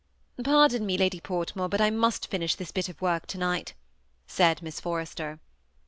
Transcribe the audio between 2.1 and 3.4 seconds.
finish this bit of work to